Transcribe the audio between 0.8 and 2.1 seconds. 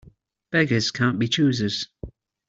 can't be choosers.